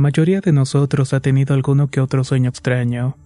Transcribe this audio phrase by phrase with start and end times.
[0.00, 3.16] mayoría de nosotros ha tenido alguno que otro sueño extraño.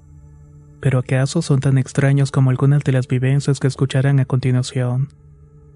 [0.81, 5.09] Pero ¿acaso son tan extraños como algunas de las vivencias que escucharán a continuación?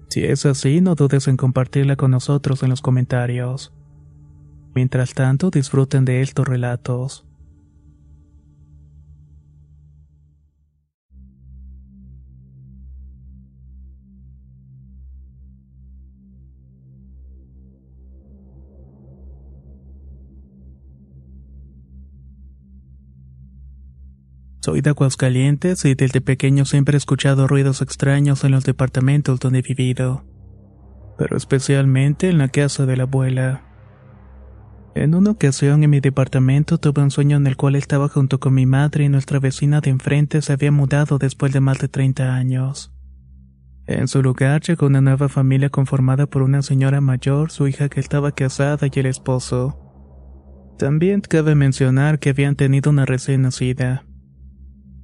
[0.09, 3.73] Si es así, no dudes en compartirla con nosotros en los comentarios.
[4.75, 7.28] Mientras tanto, disfruten de estos relatos.
[24.61, 29.59] Soy de Aguascalientes y desde pequeño siempre he escuchado ruidos extraños en los departamentos donde
[29.59, 30.25] he vivido,
[31.17, 33.63] pero especialmente en la casa de la abuela.
[34.95, 38.53] En una ocasión en mi departamento tuve un sueño en el cual estaba junto con
[38.53, 42.35] mi madre y nuestra vecina de enfrente se había mudado después de más de 30
[42.35, 42.91] años.
[43.87, 48.01] En su lugar llegó una nueva familia conformada por una señora mayor, su hija que
[48.01, 49.79] estaba casada y el esposo.
[50.77, 54.08] También cabe mencionar que habían tenido una recién nacida.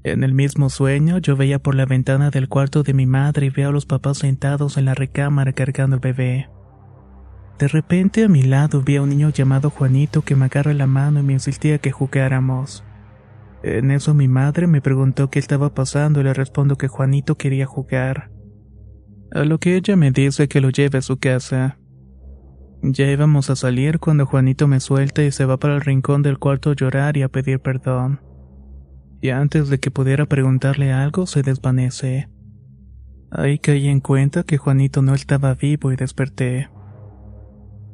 [0.05, 3.49] En el mismo sueño, yo veía por la ventana del cuarto de mi madre y
[3.49, 6.47] veo a los papás sentados en la recámara cargando el bebé.
[7.57, 10.85] De repente a mi lado vi a un niño llamado Juanito que me agarra la
[10.85, 12.83] mano y me insistía que jugáramos.
[13.63, 17.66] En eso mi madre me preguntó qué estaba pasando y le respondo que Juanito quería
[17.66, 18.29] jugar.
[19.31, 21.79] A lo que ella me dice que lo lleve a su casa.
[22.83, 26.37] Ya íbamos a salir cuando Juanito me suelta y se va para el rincón del
[26.37, 28.19] cuarto a llorar y a pedir perdón
[29.25, 32.29] y antes de que pudiera preguntarle algo se desvanece.
[33.31, 36.69] Ahí caí en cuenta que Juanito no estaba vivo y desperté.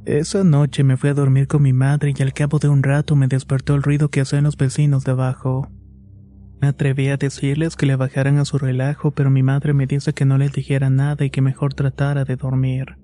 [0.05, 3.15] Esa noche me fui a dormir con mi madre y al cabo de un rato
[3.15, 5.69] me despertó el ruido que hacían los vecinos de abajo.
[6.59, 10.13] Me atreví a decirles que le bajaran a su relajo, pero mi madre me dice
[10.13, 12.97] que no les dijera nada y que mejor tratara de dormir.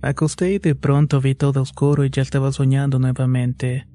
[0.00, 3.87] Acosté y de pronto vi todo oscuro y ya estaba soñando nuevamente.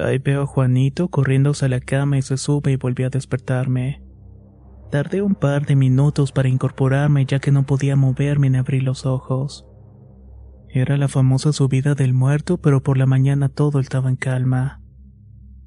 [0.00, 4.02] Ahí veo a Juanito corriéndose a la cama y se sube y volvió a despertarme.
[4.90, 9.06] Tardé un par de minutos para incorporarme ya que no podía moverme ni abrir los
[9.06, 9.66] ojos.
[10.68, 14.80] Era la famosa subida del muerto, pero por la mañana todo estaba en calma.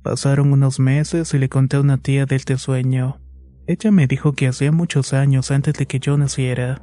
[0.02, 3.22] Pasaron unos meses y le conté a una tía de este sueño.
[3.68, 6.82] Ella me dijo que hacía muchos años antes de que yo naciera.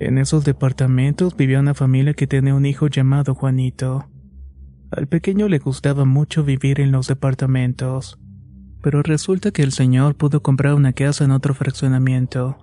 [0.00, 4.06] En esos departamentos vivía una familia que tenía un hijo llamado Juanito.
[4.96, 8.16] Al pequeño le gustaba mucho vivir en los departamentos,
[8.80, 12.56] pero resulta que el señor pudo comprar una casa en otro fraccionamiento.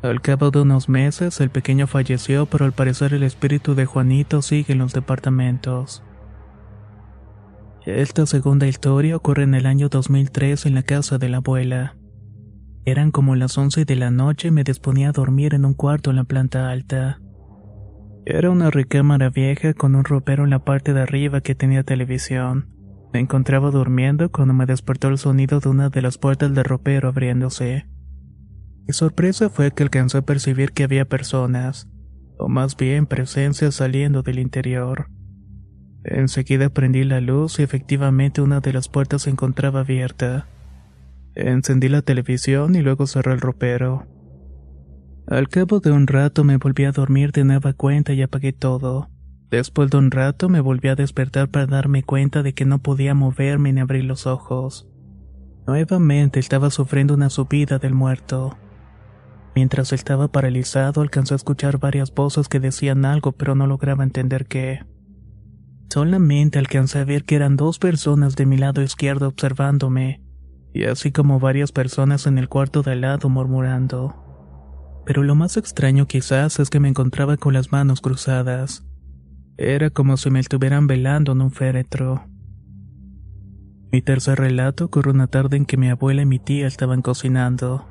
[0.00, 4.40] Al cabo de unos meses, el pequeño falleció, pero al parecer el espíritu de Juanito
[4.40, 6.04] sigue en los departamentos.
[7.84, 11.96] Esta segunda historia ocurre en el año 2003 en la casa de la abuela.
[12.84, 16.10] Eran como las 11 de la noche y me disponía a dormir en un cuarto
[16.10, 17.18] en la planta alta.
[18.26, 22.68] Era una recámara vieja con un ropero en la parte de arriba que tenía televisión.
[23.12, 27.08] Me encontraba durmiendo cuando me despertó el sonido de una de las puertas del ropero
[27.08, 27.86] abriéndose.
[28.86, 31.88] Mi sorpresa fue que alcanzó a percibir que había personas,
[32.38, 35.10] o más bien presencias saliendo del interior.
[36.02, 40.46] Enseguida prendí la luz y efectivamente una de las puertas se encontraba abierta.
[41.34, 44.06] Encendí la televisión y luego cerré el ropero.
[45.26, 49.08] Al cabo de un rato me volví a dormir de nueva cuenta y apagué todo.
[49.50, 53.14] Después de un rato me volví a despertar para darme cuenta de que no podía
[53.14, 54.86] moverme ni abrir los ojos.
[55.66, 58.58] Nuevamente estaba sufriendo una subida del muerto.
[59.54, 64.44] Mientras estaba paralizado alcanzó a escuchar varias voces que decían algo pero no lograba entender
[64.46, 64.84] qué.
[65.88, 70.20] Solamente alcancé a ver que eran dos personas de mi lado izquierdo observándome,
[70.74, 74.23] y así como varias personas en el cuarto de al lado murmurando.
[75.04, 78.86] Pero lo más extraño quizás es que me encontraba con las manos cruzadas.
[79.56, 82.26] Era como si me estuvieran velando en un féretro.
[83.92, 87.86] Mi tercer relato ocurrió una tarde en que mi abuela y mi tía estaban cocinando.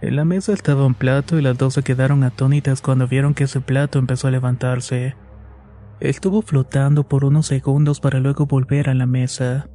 [0.00, 3.44] En la mesa estaba un plato y las dos se quedaron atónitas cuando vieron que
[3.44, 5.14] ese plato empezó a levantarse.
[6.00, 9.68] Estuvo flotando por unos segundos para luego volver a la mesa.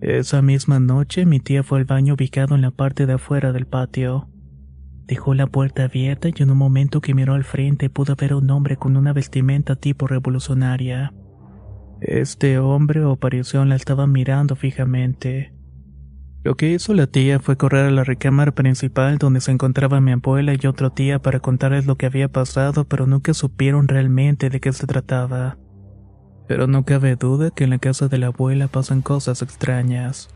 [0.00, 3.66] Esa misma noche mi tía fue al baño ubicado en la parte de afuera del
[3.66, 4.28] patio.
[5.06, 8.36] Dejó la puerta abierta y en un momento que miró al frente pudo ver a
[8.36, 11.12] un hombre con una vestimenta tipo revolucionaria.
[12.00, 15.54] Este hombre o aparición la estaba mirando fijamente.
[16.42, 20.12] Lo que hizo la tía fue correr a la recámara principal donde se encontraba mi
[20.12, 24.60] abuela y otra tía para contarles lo que había pasado, pero nunca supieron realmente de
[24.60, 25.56] qué se trataba.
[26.48, 30.28] Pero no cabe duda que en la casa de la abuela pasan cosas extrañas.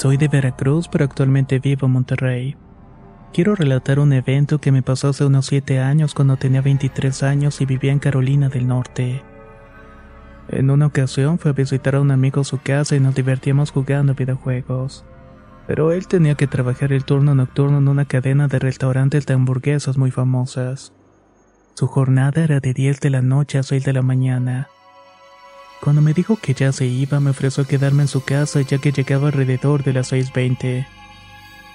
[0.00, 2.56] Soy de Veracruz, pero actualmente vivo en Monterrey.
[3.34, 7.60] Quiero relatar un evento que me pasó hace unos 7 años cuando tenía 23 años
[7.60, 9.22] y vivía en Carolina del Norte.
[10.48, 13.72] En una ocasión fui a visitar a un amigo a su casa y nos divertíamos
[13.72, 15.04] jugando videojuegos.
[15.66, 19.98] Pero él tenía que trabajar el turno nocturno en una cadena de restaurantes de hamburguesas
[19.98, 20.94] muy famosas.
[21.74, 24.70] Su jornada era de 10 de la noche a 6 de la mañana.
[25.80, 28.92] Cuando me dijo que ya se iba, me ofreció quedarme en su casa ya que
[28.92, 30.86] llegaba alrededor de las 6.20.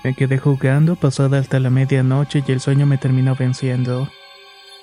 [0.03, 4.07] Me quedé jugando pasada hasta la medianoche y el sueño me terminó venciendo.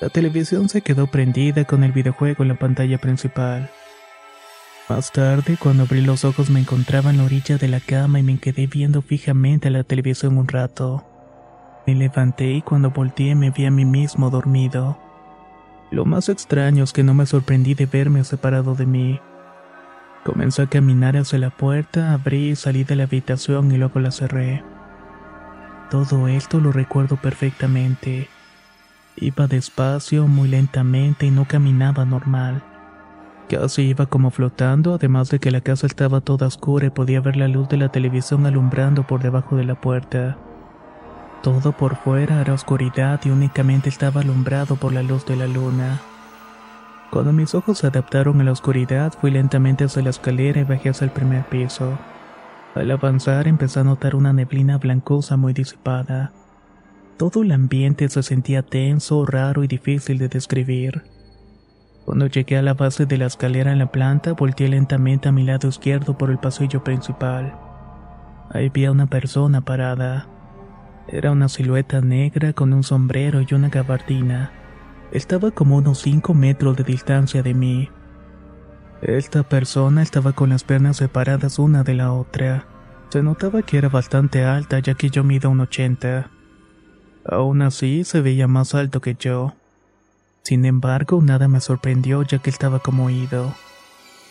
[0.01, 3.71] La televisión se quedó prendida con el videojuego en la pantalla principal.
[4.89, 8.25] Más tarde, cuando abrí los ojos me encontraba en la orilla de la cama y
[8.25, 11.05] me quedé viendo fijamente a la televisión un rato.
[11.87, 14.99] Me levanté y cuando volteé me vi a mí mismo dormido.
[15.93, 19.21] Lo más extraño es que no me sorprendí de verme separado de mí.
[20.25, 24.11] Comencé a caminar hacia la puerta, abrí y salí de la habitación y luego la
[24.11, 24.65] cerré.
[25.91, 28.29] Todo esto lo recuerdo perfectamente.
[29.17, 32.63] Iba despacio, muy lentamente y no caminaba normal.
[33.51, 37.37] Casi iba como flotando, además de que la casa estaba toda oscura y podía ver
[37.37, 40.39] la luz de la televisión alumbrando por debajo de la puerta.
[41.43, 46.01] Todo por fuera era oscuridad y únicamente estaba alumbrado por la luz de la luna.
[47.11, 50.91] Cuando mis ojos se adaptaron a la oscuridad, fui lentamente hacia la escalera y bajé
[50.91, 51.99] hacia el primer piso.
[52.77, 56.33] Al avanzar empecé a notar una neblina blancosa muy disipada.
[57.19, 61.03] Todo el ambiente se sentía tenso, raro y difícil de describir.
[62.05, 65.43] Cuando llegué a la base de la escalera en la planta, volteé lentamente a mi
[65.43, 67.53] lado izquierdo por el pasillo principal.
[68.51, 70.32] Ahí vi a una persona parada.
[71.09, 74.53] Era una silueta negra con un sombrero y una gabardina.
[75.11, 77.91] Estaba como unos 5 metros de distancia de mí.
[79.03, 82.67] Esta persona estaba con las piernas separadas una de la otra.
[83.11, 86.31] Se notaba que era bastante alta ya que yo mido un 80.
[87.29, 89.55] Aún así se veía más alto que yo.
[90.43, 93.55] Sin embargo, nada me sorprendió ya que estaba como oído.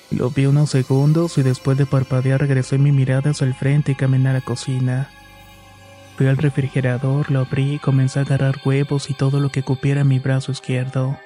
[0.09, 3.95] Lo vi unos segundos y después de parpadear regresé mi mirada hacia el frente y
[3.95, 5.09] caminé a la cocina.
[6.15, 10.03] Fui al refrigerador, lo abrí y comencé a agarrar huevos y todo lo que cupiera
[10.03, 11.17] mi brazo izquierdo.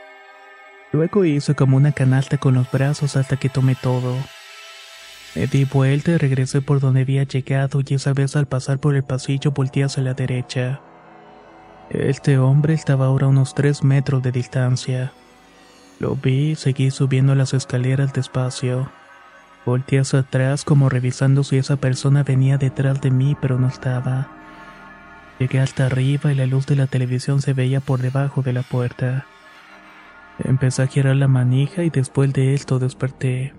[0.91, 4.15] Luego hice como una canasta con los brazos hasta que tomé todo.
[5.35, 8.95] Me di vuelta y regresé por donde había llegado y esa vez al pasar por
[8.95, 10.79] el pasillo volteé hacia la derecha.
[11.89, 15.11] Este hombre estaba ahora a unos tres metros de distancia.
[15.99, 18.89] Lo vi y seguí subiendo las escaleras despacio.
[19.65, 24.44] Volteé hacia atrás como revisando si esa persona venía detrás de mí pero no estaba.
[25.39, 28.63] Llegué hasta arriba y la luz de la televisión se veía por debajo de la
[28.63, 29.25] puerta.
[30.39, 33.53] Empecé a girar la manija y después de esto desperté.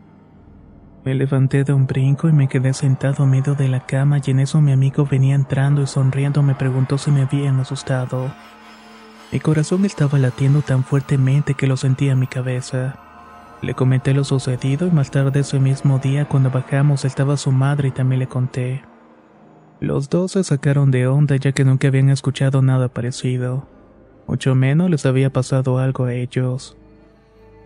[1.05, 4.31] Me levanté de un brinco y me quedé sentado a medio de la cama y
[4.31, 8.33] en eso mi amigo venía entrando y sonriendo me preguntó si me habían asustado.
[9.31, 12.99] Mi corazón estaba latiendo tan fuertemente que lo sentía en mi cabeza.
[13.63, 17.89] Le comenté lo sucedido y más tarde ese mismo día cuando bajamos estaba su madre
[17.89, 18.83] y también le conté.
[19.81, 23.69] Los dos se sacaron de onda ya que nunca habían escuchado nada parecido.
[24.27, 26.77] Mucho menos les había pasado algo a ellos.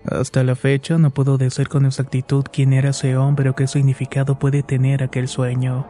[0.04, 4.38] Hasta la fecha no puedo decir con exactitud quién era ese hombre o qué significado
[4.38, 5.86] puede tener aquel sueño.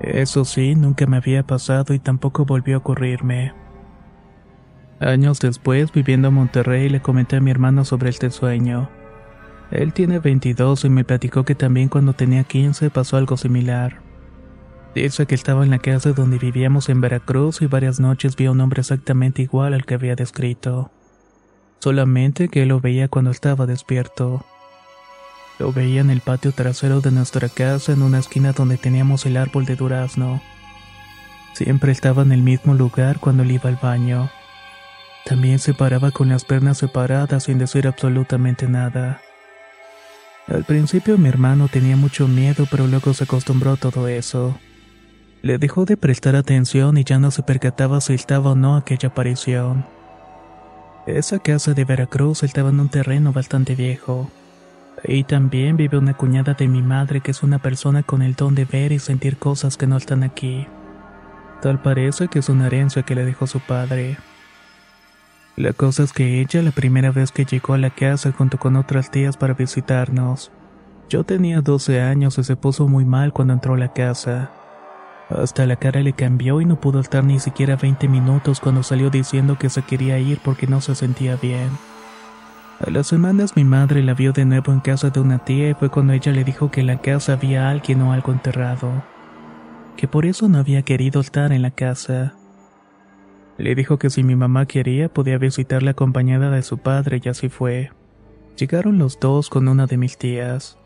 [0.00, 3.52] Eso sí, nunca me había pasado y tampoco volvió a ocurrirme.
[5.00, 8.88] Años después, viviendo en Monterrey, le comenté a mi hermano sobre este sueño.
[9.70, 14.05] Él tiene 22 y me platicó que también cuando tenía 15 pasó algo similar.
[14.96, 18.52] Dice que estaba en la casa donde vivíamos en Veracruz y varias noches vio a
[18.52, 20.90] un hombre exactamente igual al que había descrito.
[21.80, 24.46] Solamente que lo veía cuando estaba despierto.
[25.58, 29.36] Lo veía en el patio trasero de nuestra casa en una esquina donde teníamos el
[29.36, 30.40] árbol de durazno.
[31.52, 34.30] Siempre estaba en el mismo lugar cuando él iba al baño.
[35.26, 39.20] También se paraba con las piernas separadas sin decir absolutamente nada.
[40.48, 44.58] Al principio mi hermano tenía mucho miedo, pero luego se acostumbró a todo eso.
[45.42, 49.10] Le dejó de prestar atención y ya no se percataba si estaba o no aquella
[49.10, 49.86] aparición.
[51.06, 54.28] Esa casa de Veracruz estaba en un terreno bastante viejo.
[55.06, 58.54] Ahí también vive una cuñada de mi madre que es una persona con el don
[58.54, 60.66] de ver y sentir cosas que no están aquí.
[61.62, 64.16] Tal parece que es una herencia que le dejó su padre.
[65.54, 68.76] La cosa es que ella, la primera vez que llegó a la casa junto con
[68.76, 70.50] otras tías para visitarnos,
[71.08, 74.50] yo tenía 12 años y se puso muy mal cuando entró a la casa.
[75.28, 79.10] Hasta la cara le cambió y no pudo estar ni siquiera 20 minutos cuando salió
[79.10, 81.70] diciendo que se quería ir porque no se sentía bien.
[82.78, 85.74] A las semanas mi madre la vio de nuevo en casa de una tía y
[85.74, 89.02] fue cuando ella le dijo que en la casa había alguien o algo enterrado,
[89.96, 92.34] que por eso no había querido estar en la casa.
[93.58, 97.48] Le dijo que si mi mamá quería podía visitarla acompañada de su padre y así
[97.48, 97.90] fue.
[98.56, 100.78] Llegaron los dos con una de mis tías.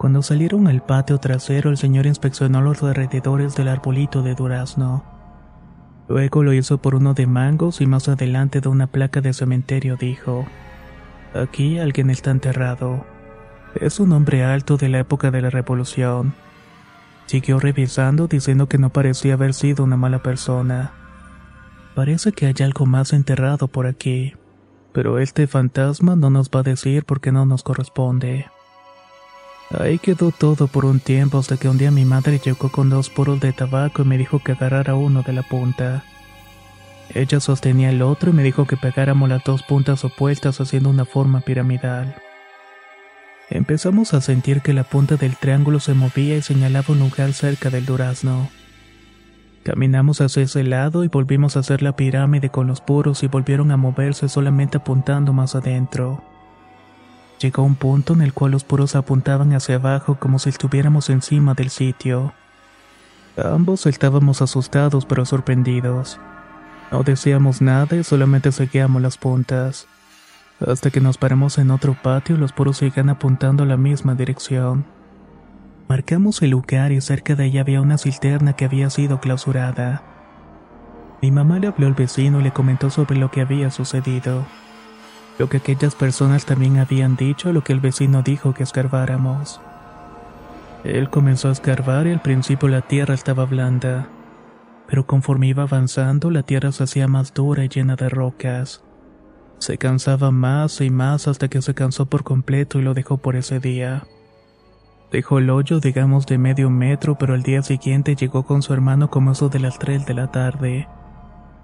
[0.00, 5.04] Cuando salieron al patio trasero el señor inspeccionó los alrededores del arbolito de durazno.
[6.08, 9.96] Luego lo hizo por uno de mangos y más adelante de una placa de cementerio
[9.96, 10.46] dijo,
[11.34, 13.04] Aquí alguien está enterrado.
[13.74, 16.32] Es un hombre alto de la época de la revolución.
[17.26, 20.92] Siguió revisando diciendo que no parecía haber sido una mala persona.
[21.94, 24.32] Parece que hay algo más enterrado por aquí,
[24.94, 28.46] pero este fantasma no nos va a decir porque no nos corresponde.
[29.70, 33.08] Ahí quedó todo por un tiempo hasta que un día mi madre llegó con dos
[33.08, 36.04] puros de tabaco y me dijo que agarrara uno de la punta.
[37.14, 41.04] Ella sostenía el otro y me dijo que pegáramos las dos puntas opuestas haciendo una
[41.04, 42.16] forma piramidal.
[43.48, 47.70] Empezamos a sentir que la punta del triángulo se movía y señalaba un lugar cerca
[47.70, 48.48] del durazno.
[49.64, 53.70] Caminamos hacia ese lado y volvimos a hacer la pirámide con los puros y volvieron
[53.70, 56.29] a moverse solamente apuntando más adentro.
[57.40, 61.54] Llegó un punto en el cual los puros apuntaban hacia abajo como si estuviéramos encima
[61.54, 62.34] del sitio.
[63.42, 66.20] Ambos estábamos asustados pero sorprendidos.
[66.92, 69.86] No decíamos nada y solamente seguíamos las puntas.
[70.66, 74.84] Hasta que nos paramos en otro patio los puros seguían apuntando a la misma dirección.
[75.88, 80.02] Marcamos el lugar y cerca de ella había una cisterna que había sido clausurada.
[81.22, 84.44] Mi mamá le habló al vecino y le comentó sobre lo que había sucedido.
[85.40, 89.58] Lo que aquellas personas también habían dicho, lo que el vecino dijo que escarbáramos.
[90.84, 94.06] Él comenzó a escarbar y al principio la tierra estaba blanda,
[94.86, 98.84] pero conforme iba avanzando la tierra se hacía más dura y llena de rocas.
[99.56, 103.34] Se cansaba más y más hasta que se cansó por completo y lo dejó por
[103.34, 104.04] ese día.
[105.10, 109.08] Dejó el hoyo, digamos, de medio metro, pero al día siguiente llegó con su hermano
[109.08, 110.86] como eso de las 3 de la tarde.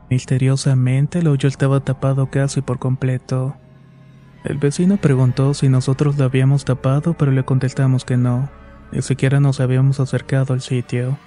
[0.08, 3.54] Misteriosamente el hoyo estaba tapado casi por completo.
[4.44, 8.48] El vecino preguntó si nosotros lo habíamos tapado, pero le contestamos que no.
[8.92, 11.18] Ni siquiera nos habíamos acercado al sitio.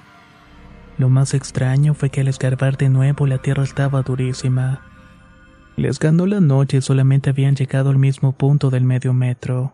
[0.98, 4.82] Lo más extraño fue que al escarbar de nuevo la tierra estaba durísima.
[5.76, 9.74] Les ganó la noche y solamente habían llegado al mismo punto del medio metro.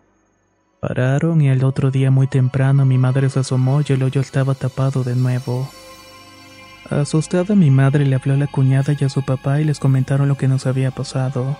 [0.80, 4.54] Pararon y el otro día muy temprano mi madre se asomó y el hoyo estaba
[4.54, 5.68] tapado de nuevo.
[6.90, 10.28] Asustada mi madre le habló a la cuñada y a su papá y les comentaron
[10.28, 11.56] lo que nos había pasado.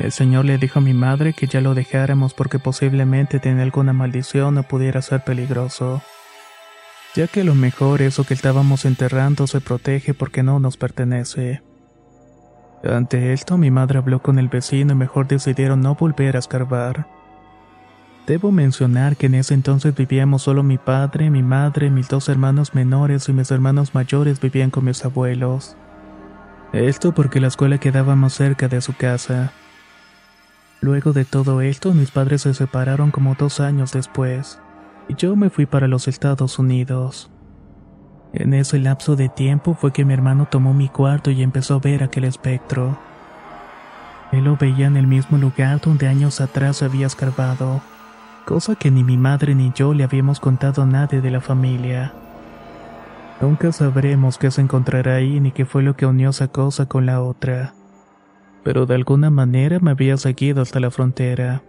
[0.00, 3.92] El señor le dijo a mi madre que ya lo dejáramos porque posiblemente tenía alguna
[3.92, 6.00] maldición o pudiera ser peligroso.
[7.14, 11.62] Ya que lo mejor eso que estábamos enterrando se protege porque no nos pertenece.
[12.82, 17.06] Ante esto mi madre habló con el vecino y mejor decidieron no volver a escarbar.
[18.26, 22.74] Debo mencionar que en ese entonces vivíamos solo mi padre, mi madre, mis dos hermanos
[22.74, 25.76] menores y mis hermanos mayores vivían con mis abuelos.
[26.72, 29.52] Esto porque la escuela quedaba más cerca de su casa.
[30.80, 34.58] Luego de todo esto, mis padres se separaron como dos años después,
[35.08, 37.30] y yo me fui para los Estados Unidos.
[38.32, 41.78] En ese lapso de tiempo fue que mi hermano tomó mi cuarto y empezó a
[41.80, 42.98] ver aquel espectro.
[44.32, 47.82] Él lo veía en el mismo lugar donde años atrás había escarbado
[48.50, 52.12] cosa que ni mi madre ni yo le habíamos contado a nadie de la familia.
[53.40, 57.06] Nunca sabremos qué se encontrará ahí ni qué fue lo que unió esa cosa con
[57.06, 57.74] la otra.
[58.62, 61.62] Pero de alguna manera me había seguido hasta la frontera.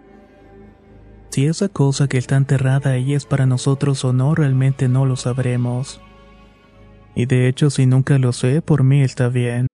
[1.30, 5.16] Si esa cosa que está enterrada ahí es para nosotros o no, realmente no lo
[5.16, 6.02] sabremos.
[7.16, 9.68] Y de hecho, si nunca lo sé, por mí está bien.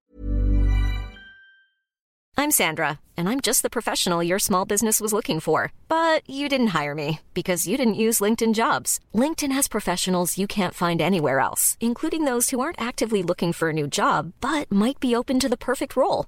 [2.40, 5.72] I'm Sandra, and I'm just the professional your small business was looking for.
[5.90, 9.00] But you didn't hire me because you didn't use LinkedIn jobs.
[9.16, 13.70] LinkedIn has professionals you can't find anywhere else, including those who aren't actively looking for
[13.70, 16.28] a new job but might be open to the perfect role,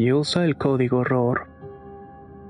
[0.00, 1.46] y usa el código horror.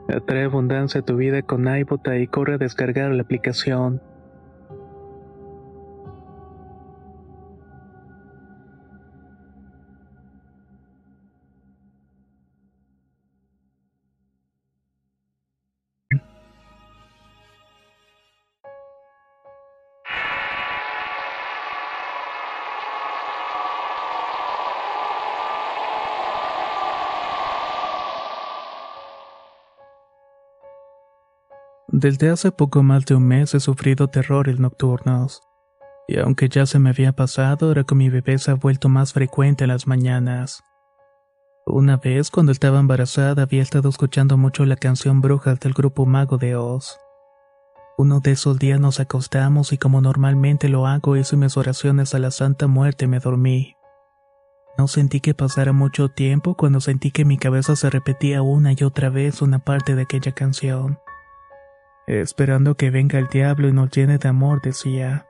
[0.09, 4.01] Atrae abundancia a tu vida con iBota y corre a descargar la aplicación.
[32.01, 35.43] Desde hace poco más de un mes he sufrido terrores nocturnos.
[36.09, 39.13] Y aunque ya se me había pasado, ahora con mi bebé se ha vuelto más
[39.13, 40.65] frecuente en las mañanas.
[41.67, 46.39] Una vez, cuando estaba embarazada, había estado escuchando mucho la canción Brujas del grupo Mago
[46.39, 46.99] de Oz.
[47.99, 52.19] Uno de esos días nos acostamos y como normalmente lo hago, hice mis oraciones a
[52.19, 53.77] la Santa Muerte y me dormí.
[54.79, 58.85] No sentí que pasara mucho tiempo cuando sentí que mi cabeza se repetía una y
[58.85, 60.99] otra vez una parte de aquella canción.
[62.07, 65.27] Esperando que venga el diablo y nos llene de amor, decía.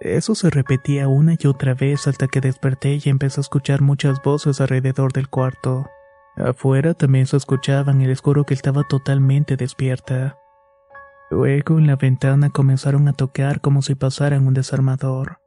[0.00, 4.20] Eso se repetía una y otra vez hasta que desperté y empecé a escuchar muchas
[4.22, 5.88] voces alrededor del cuarto.
[6.36, 10.38] Afuera también se escuchaban y les juro que estaba totalmente despierta.
[11.30, 15.38] Luego en la ventana comenzaron a tocar como si pasaran un desarmador.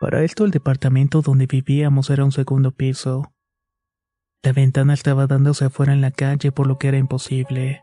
[0.00, 3.32] Para esto el departamento donde vivíamos era un segundo piso.
[4.44, 7.82] La ventana estaba dándose afuera en la calle por lo que era imposible.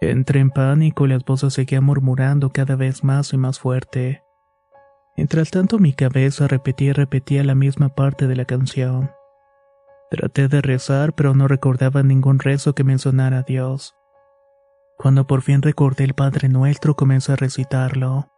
[0.00, 4.22] Entré en pánico y las voces seguían murmurando cada vez más y más fuerte.
[5.16, 9.10] Mientras tanto mi cabeza repetía y repetía la misma parte de la canción.
[10.10, 13.94] Traté de rezar, pero no recordaba ningún rezo que mencionara a Dios.
[14.96, 18.28] Cuando por fin recordé el Padre Nuestro, comencé a recitarlo.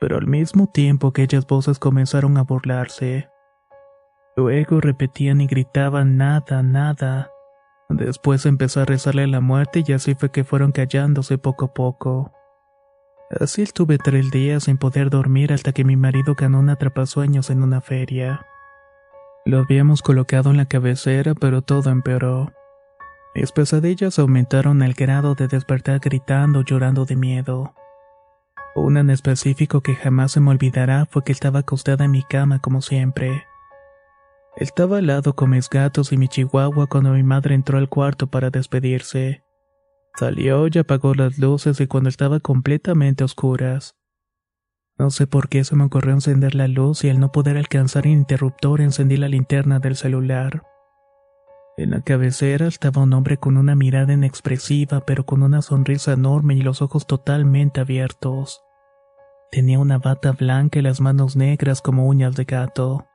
[0.00, 3.28] Pero al mismo tiempo aquellas voces comenzaron a burlarse.
[4.36, 7.29] Luego repetían y gritaban nada, nada,
[7.90, 12.32] Después empezó a rezarle la muerte y así fue que fueron callándose poco a poco.
[13.38, 17.62] Así estuve tres días sin poder dormir hasta que mi marido ganó un atrapasueños en
[17.62, 18.46] una feria.
[19.44, 22.52] Lo habíamos colocado en la cabecera, pero todo empeoró.
[23.34, 27.74] Mis pesadillas aumentaron al grado de despertar gritando, llorando de miedo.
[28.76, 32.60] Una en específico que jamás se me olvidará fue que estaba acostada en mi cama
[32.60, 33.49] como siempre.
[34.56, 38.26] Estaba al lado con mis gatos y mi chihuahua cuando mi madre entró al cuarto
[38.26, 39.42] para despedirse.
[40.16, 43.96] Salió y apagó las luces y cuando estaba completamente oscuras.
[44.98, 48.06] No sé por qué se me ocurrió encender la luz y al no poder alcanzar
[48.06, 50.62] el interruptor encendí la linterna del celular.
[51.78, 56.54] En la cabecera estaba un hombre con una mirada inexpresiva pero con una sonrisa enorme
[56.54, 58.62] y los ojos totalmente abiertos.
[59.50, 63.06] Tenía una bata blanca y las manos negras como uñas de gato.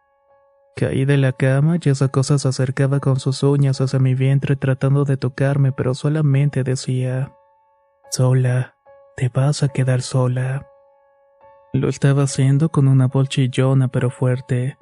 [0.76, 4.58] Caí de la cama y esa cosa se acercaba con sus uñas hacia mi vientre
[4.58, 7.32] tratando de tocarme, pero solamente decía,
[8.12, 8.76] Sola,
[9.16, 10.68] te vas a quedar sola.
[11.72, 14.78] Lo estaba haciendo con una voz chillona pero fuerte.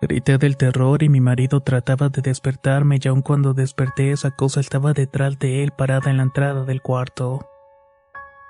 [0.00, 4.58] Grité del terror y mi marido trataba de despertarme y aun cuando desperté esa cosa
[4.58, 7.48] estaba detrás de él parada en la entrada del cuarto.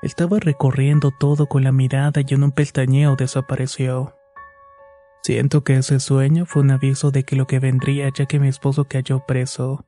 [0.03, 4.15] Estaba recorriendo todo con la mirada y en un pestañeo desapareció.
[5.27, 8.47] Siento que ese sueño fue un aviso de que lo que vendría ya que mi
[8.47, 9.85] esposo cayó preso.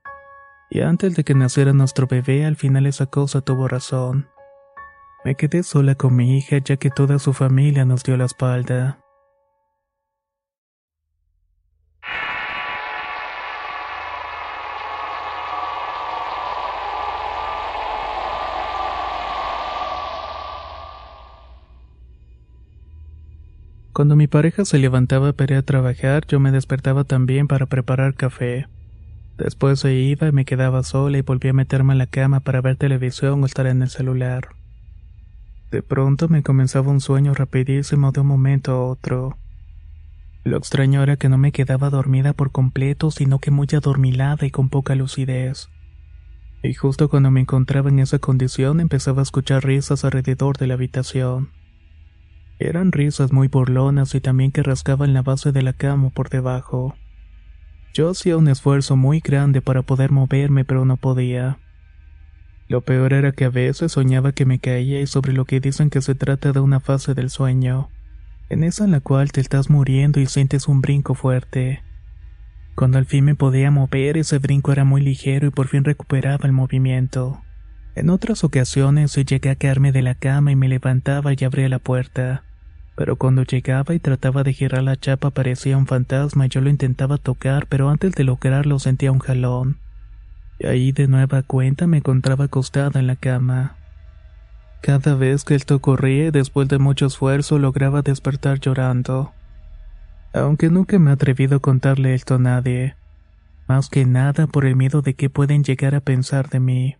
[0.68, 4.28] Y antes de que naciera nuestro bebé, al final esa cosa tuvo razón.
[5.24, 8.98] Me quedé sola con mi hija ya que toda su familia nos dio la espalda.
[23.98, 28.14] Cuando mi pareja se levantaba para ir a trabajar, yo me despertaba también para preparar
[28.14, 28.68] café.
[29.36, 32.60] Después se iba y me quedaba sola y volví a meterme en la cama para
[32.60, 34.50] ver televisión o estar en el celular.
[35.72, 39.36] De pronto me comenzaba un sueño rapidísimo de un momento a otro.
[40.44, 44.52] Lo extraño era que no me quedaba dormida por completo, sino que muy adormilada y
[44.52, 45.70] con poca lucidez.
[46.62, 50.74] Y justo cuando me encontraba en esa condición empezaba a escuchar risas alrededor de la
[50.74, 51.57] habitación.
[52.60, 56.96] Eran risas muy burlonas y también que rascaban la base de la cama por debajo.
[57.94, 61.58] Yo hacía un esfuerzo muy grande para poder moverme, pero no podía.
[62.66, 65.88] Lo peor era que a veces soñaba que me caía y sobre lo que dicen
[65.88, 67.90] que se trata de una fase del sueño,
[68.50, 71.82] en esa en la cual te estás muriendo y sientes un brinco fuerte.
[72.74, 76.44] Cuando al fin me podía mover, ese brinco era muy ligero y por fin recuperaba
[76.44, 77.40] el movimiento.
[77.94, 81.78] En otras ocasiones llegué a caerme de la cama y me levantaba y abría la
[81.78, 82.44] puerta
[82.98, 86.68] pero cuando llegaba y trataba de girar la chapa parecía un fantasma y yo lo
[86.68, 89.78] intentaba tocar, pero antes de lograrlo sentía un jalón.
[90.58, 93.76] Y ahí de nueva cuenta me encontraba acostada en la cama.
[94.80, 99.32] Cada vez que esto ocurría, después de mucho esfuerzo, lograba despertar llorando.
[100.32, 102.96] Aunque nunca me he atrevido a contarle esto a nadie.
[103.68, 106.96] Más que nada por el miedo de que pueden llegar a pensar de mí.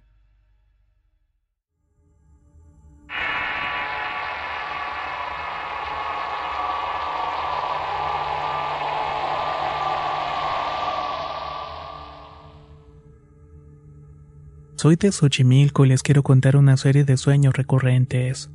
[14.79, 18.49] Soy de Xochimilco y les quiero contar una serie de sueños recurrentes.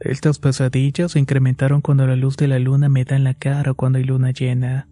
[0.00, 3.72] Estas pesadillas se incrementaron cuando la luz de la luna me da en la cara
[3.72, 4.88] o cuando hay luna llena.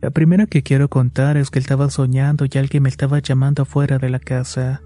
[0.00, 3.98] La primera que quiero contar es que estaba soñando y alguien me estaba llamando afuera
[3.98, 4.82] de la casa.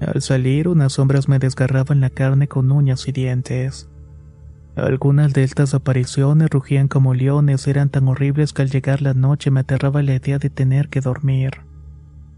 [0.00, 3.90] Al salir, unas sombras me desgarraban la carne con uñas y dientes.
[4.76, 9.50] Algunas de estas apariciones rugían como leones, eran tan horribles que al llegar la noche
[9.50, 11.70] me aterraba la idea de tener que dormir.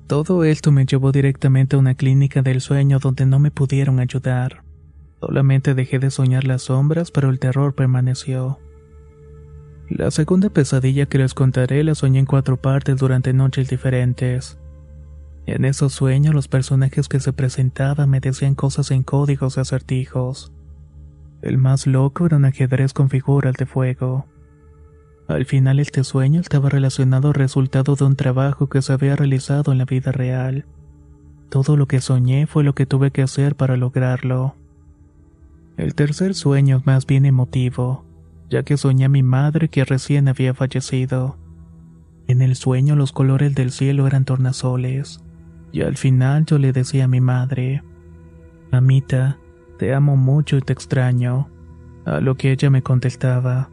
[0.06, 4.62] Todo esto me llevó directamente a una clínica del sueño donde no me pudieron ayudar.
[5.20, 8.58] Solamente dejé de soñar las sombras, pero el terror permaneció.
[9.88, 14.58] La segunda pesadilla que les contaré la soñé en cuatro partes durante noches diferentes.
[15.46, 20.52] En esos sueños los personajes que se presentaban me decían cosas en códigos y acertijos.
[21.40, 24.26] El más loco era un ajedrez con figuras de fuego.
[25.26, 29.72] Al final este sueño estaba relacionado al resultado de un trabajo que se había realizado
[29.72, 30.66] en la vida real.
[31.48, 34.54] Todo lo que soñé fue lo que tuve que hacer para lograrlo.
[35.76, 38.04] El tercer sueño es más bien emotivo,
[38.50, 41.38] ya que soñé a mi madre que recién había fallecido.
[42.26, 45.20] En el sueño los colores del cielo eran tornasoles,
[45.72, 47.82] y al final yo le decía a mi madre,
[48.70, 49.38] Mamita,
[49.78, 51.48] te amo mucho y te extraño,
[52.04, 53.70] a lo que ella me contestaba,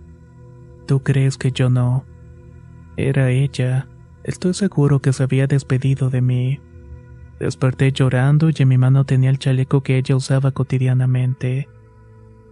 [0.91, 2.03] ¿Tú crees que yo no?
[2.97, 3.87] Era ella,
[4.25, 6.59] Estoy seguro que se había despedido de mí.
[7.39, 11.69] Desperté llorando y en mi mano tenía el chaleco que ella usaba cotidianamente,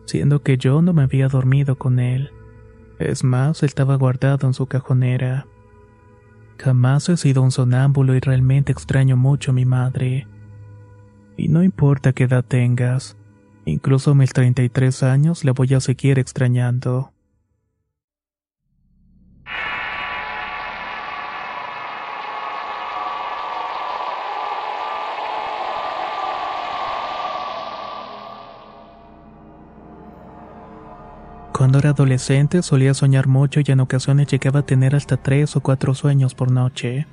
[0.06, 2.32] siendo que yo no me había dormido con él.
[2.97, 5.45] Es más, estaba guardado en su cajonera.
[6.60, 10.30] Jamás he sido un sonámbulo y realmente extraño mucho a mi madre.
[11.36, 13.17] Y no importa qué edad tengas,
[13.65, 17.12] incluso a mis 33 años la voy a seguir extrañando.
[31.59, 35.59] Cuando era adolescente solía soñar mucho y en ocasiones llegaba a tener hasta tres o
[35.59, 37.05] cuatro sueños por noche.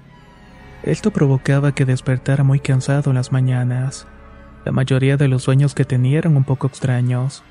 [0.85, 4.07] Esto provocaba que despertara muy cansado en las mañanas.
[4.65, 7.43] La mayoría de los sueños que tenía eran un poco extraños.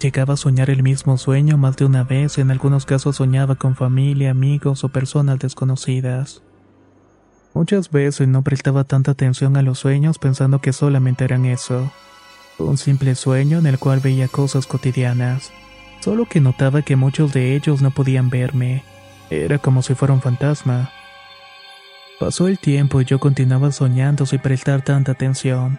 [0.00, 3.54] Llegaba a soñar el mismo sueño más de una vez y en algunos casos soñaba
[3.54, 6.42] con familia, amigos o personas desconocidas.
[7.54, 11.92] Muchas veces no prestaba tanta atención a los sueños pensando que solamente eran eso.
[12.58, 15.52] Un simple sueño en el cual veía cosas cotidianas
[16.04, 18.84] solo que notaba que muchos de ellos no podían verme.
[19.30, 20.90] Era como si fuera un fantasma.
[22.20, 25.78] Pasó el tiempo y yo continuaba soñando sin prestar tanta atención.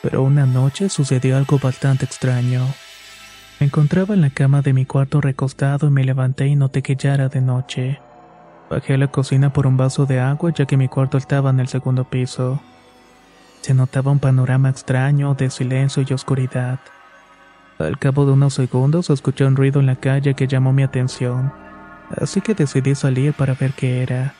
[0.00, 2.66] Pero una noche sucedió algo bastante extraño.
[3.60, 6.96] Me encontraba en la cama de mi cuarto recostado y me levanté y noté que
[6.96, 8.00] ya era de noche.
[8.70, 11.60] Bajé a la cocina por un vaso de agua ya que mi cuarto estaba en
[11.60, 12.58] el segundo piso.
[13.60, 16.80] Se notaba un panorama extraño de silencio y oscuridad.
[17.82, 21.52] Al cabo de unos segundos escuché un ruido en la calle que llamó mi atención,
[22.16, 24.34] así que decidí salir para ver qué era.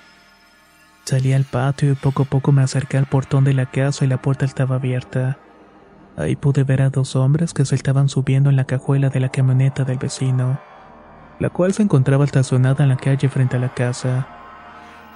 [1.05, 4.09] Salí al patio y poco a poco me acerqué al portón de la casa y
[4.09, 5.39] la puerta estaba abierta.
[6.17, 9.31] Ahí pude ver a dos hombres que se estaban subiendo en la cajuela de la
[9.31, 10.61] camioneta del vecino,
[11.41, 14.29] la cual se encontraba estacionada en la calle frente a la casa.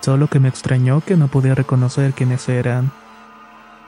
[0.00, 2.90] Solo que me extrañó que no podía reconocer quiénes eran.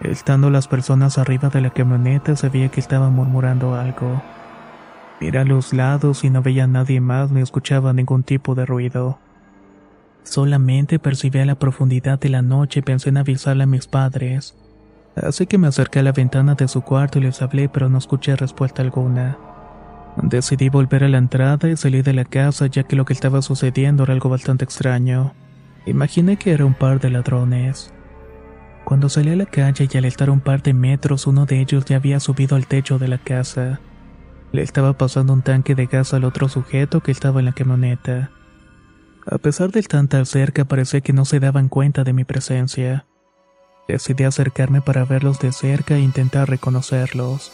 [0.00, 4.22] Estando las personas arriba de la camioneta se veía que estaban murmurando algo.
[5.20, 8.64] Miré a los lados y no veía a nadie más ni escuchaba ningún tipo de
[8.64, 9.18] ruido.
[10.22, 14.54] Solamente percibía la profundidad de la noche y pensé en avisarle a mis padres.
[15.16, 17.98] Así que me acerqué a la ventana de su cuarto y les hablé pero no
[17.98, 19.36] escuché respuesta alguna.
[20.22, 23.42] Decidí volver a la entrada y salí de la casa ya que lo que estaba
[23.42, 25.32] sucediendo era algo bastante extraño.
[25.86, 27.92] Imaginé que era un par de ladrones.
[28.88, 31.84] Cuando salí a la calle y al estar un par de metros uno de ellos
[31.84, 33.80] ya había subido al techo de la casa.
[34.50, 38.30] Le estaba pasando un tanque de gas al otro sujeto que estaba en la camioneta.
[39.26, 43.04] A pesar de estar tan cerca parecía que no se daban cuenta de mi presencia.
[43.88, 47.52] Decidí acercarme para verlos de cerca e intentar reconocerlos.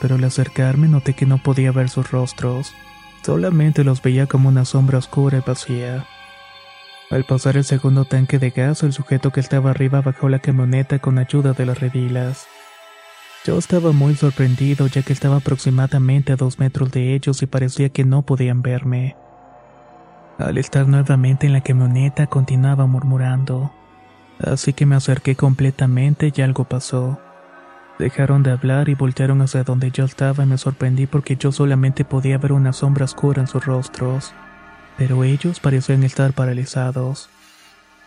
[0.00, 2.72] Pero al acercarme noté que no podía ver sus rostros,
[3.24, 6.06] solamente los veía como una sombra oscura y vacía.
[7.10, 11.00] Al pasar el segundo tanque de gas, el sujeto que estaba arriba bajó la camioneta
[11.00, 12.46] con ayuda de las redilas.
[13.44, 17.88] Yo estaba muy sorprendido ya que estaba aproximadamente a dos metros de ellos y parecía
[17.88, 19.16] que no podían verme.
[20.38, 23.72] Al estar nuevamente en la camioneta continuaba murmurando,
[24.38, 27.18] así que me acerqué completamente y algo pasó.
[27.98, 32.04] Dejaron de hablar y voltearon hacia donde yo estaba y me sorprendí porque yo solamente
[32.04, 34.32] podía ver una sombra oscura en sus rostros
[34.96, 37.28] pero ellos parecían estar paralizados.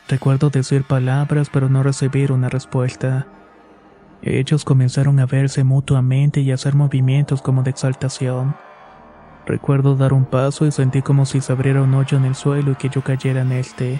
[0.08, 3.28] Recuerdo decir palabras pero no recibir una respuesta.
[4.22, 8.56] Ellos comenzaron a verse mutuamente y a hacer movimientos como de exaltación.
[9.46, 12.72] Recuerdo dar un paso y sentí como si se abriera un hoyo en el suelo
[12.72, 14.00] y que yo cayera en este.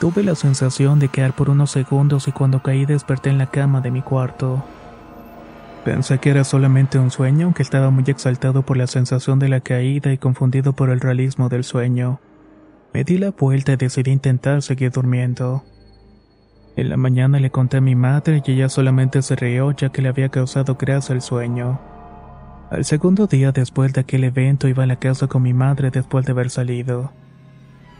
[0.00, 3.80] Tuve la sensación de quedar por unos segundos y cuando caí desperté en la cama
[3.80, 4.64] de mi cuarto.
[5.84, 9.60] Pensé que era solamente un sueño, aunque estaba muy exaltado por la sensación de la
[9.60, 12.20] caída y confundido por el realismo del sueño.
[12.94, 15.64] Me di la vuelta y decidí intentar seguir durmiendo.
[16.76, 20.02] En la mañana le conté a mi madre y ella solamente se rió ya que
[20.02, 21.80] le había causado grasa el sueño.
[22.70, 26.24] Al segundo día después de aquel evento iba a la casa con mi madre después
[26.24, 27.12] de haber salido.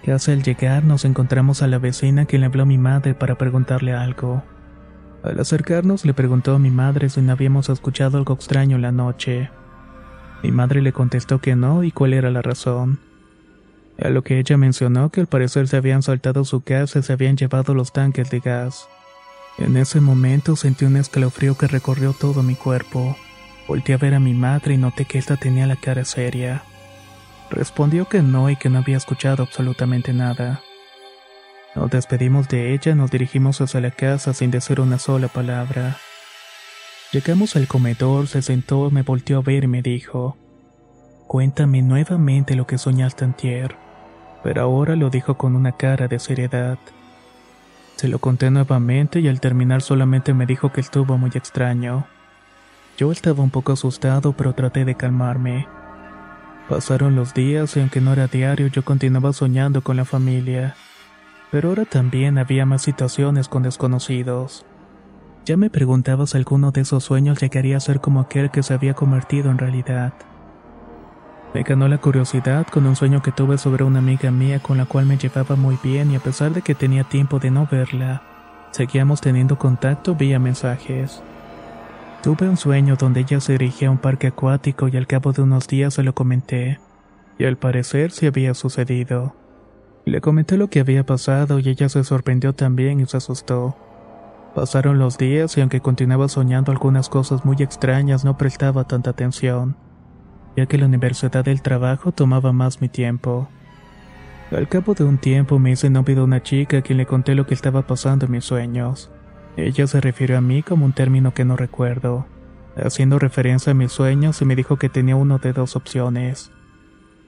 [0.04, 3.34] Casi al llegar nos encontramos a la vecina que le habló a mi madre para
[3.34, 4.42] preguntarle algo.
[5.22, 8.92] Al acercarnos le preguntó a mi madre si no habíamos escuchado algo extraño en la
[8.92, 9.50] noche.
[10.42, 12.98] Mi madre le contestó que no y cuál era la razón.
[14.02, 17.12] A lo que ella mencionó que al parecer se habían saltado su casa y se
[17.12, 18.88] habían llevado los tanques de gas.
[19.58, 23.16] En ese momento sentí un escalofrío que recorrió todo mi cuerpo.
[23.68, 26.64] Volté a ver a mi madre y noté que ésta tenía la cara seria.
[27.50, 30.62] Respondió que no y que no había escuchado absolutamente nada.
[31.74, 35.96] Nos despedimos de ella nos dirigimos hacia la casa sin decir una sola palabra.
[37.12, 40.36] Llegamos al comedor, se sentó, me volteó a ver y me dijo,
[41.26, 43.76] Cuéntame nuevamente lo que soñaste antier.
[44.42, 46.78] pero ahora lo dijo con una cara de seriedad.
[47.96, 52.06] Se lo conté nuevamente y al terminar solamente me dijo que estuvo muy extraño.
[52.98, 55.68] Yo estaba un poco asustado, pero traté de calmarme.
[56.68, 60.74] Pasaron los días y aunque no era diario, yo continuaba soñando con la familia.
[61.52, 64.64] Pero ahora también había más situaciones con desconocidos.
[65.44, 68.72] Ya me preguntaba si alguno de esos sueños llegaría a ser como aquel que se
[68.72, 70.14] había convertido en realidad.
[71.52, 74.86] Me ganó la curiosidad con un sueño que tuve sobre una amiga mía con la
[74.86, 78.22] cual me llevaba muy bien y a pesar de que tenía tiempo de no verla,
[78.70, 81.22] seguíamos teniendo contacto vía mensajes.
[82.22, 85.42] Tuve un sueño donde ella se dirigía a un parque acuático y al cabo de
[85.42, 86.78] unos días se lo comenté,
[87.38, 89.41] y al parecer se había sucedido.
[90.04, 93.76] Le comenté lo que había pasado y ella se sorprendió también y se asustó.
[94.54, 99.76] Pasaron los días y aunque continuaba soñando algunas cosas muy extrañas no prestaba tanta atención
[100.56, 103.48] ya que la universidad del trabajo tomaba más mi tiempo.
[104.50, 107.34] Al cabo de un tiempo me hice novio de una chica a quien le conté
[107.34, 109.10] lo que estaba pasando en mis sueños.
[109.56, 112.26] Ella se refirió a mí como un término que no recuerdo,
[112.76, 116.52] haciendo referencia a mis sueños y me dijo que tenía uno de dos opciones.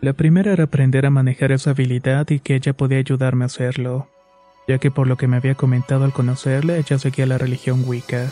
[0.04, 4.06] La primera era aprender a manejar esa habilidad y que ella podía ayudarme a hacerlo,
[4.68, 8.26] ya que por lo que me había comentado al conocerla, ella seguía la religión Wicca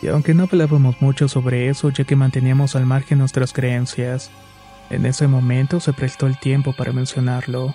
[0.00, 4.30] y aunque no hablábamos mucho sobre eso ya que manteníamos al margen nuestras creencias,
[4.88, 7.74] en ese momento se prestó el tiempo para mencionarlo.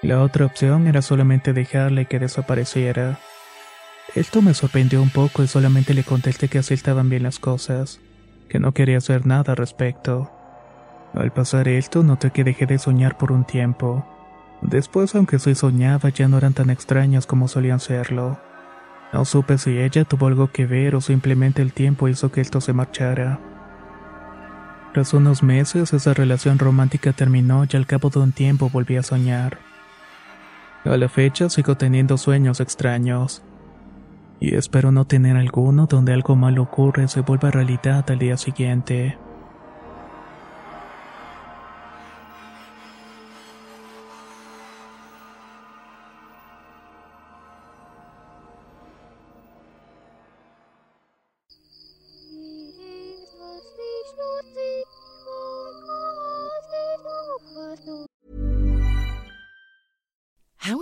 [0.00, 3.18] La otra opción era solamente dejarle que desapareciera.
[4.14, 7.98] Esto me sorprendió un poco y solamente le contesté que así estaban bien las cosas,
[8.48, 10.30] que no quería hacer nada al respecto.
[11.14, 14.06] Al pasar esto noté que dejé de soñar por un tiempo.
[14.62, 18.38] Después, aunque sí soñaba, ya no eran tan extrañas como solían serlo.
[19.12, 22.60] No supe si ella tuvo algo que ver o simplemente el tiempo hizo que esto
[22.60, 23.40] se marchara.
[24.92, 29.02] Tras unos meses esa relación romántica terminó y al cabo de un tiempo volví a
[29.02, 29.58] soñar.
[30.84, 33.42] A la fecha sigo teniendo sueños extraños.
[34.38, 38.36] Y espero no tener alguno donde algo malo ocurre y se vuelva realidad al día
[38.36, 39.18] siguiente.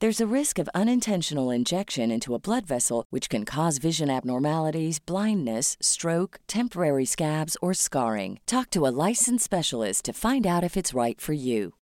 [0.00, 4.98] There's a risk of unintentional injection into a blood vessel, which can cause vision abnormalities,
[4.98, 8.40] blindness, stroke, temporary scabs, or scarring.
[8.46, 11.74] Talk to a licensed specialist to find out if it's right for you.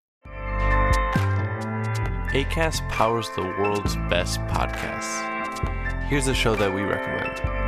[2.35, 5.23] ACAST powers the world's best podcasts.
[6.09, 7.68] Here's a show that we recommend.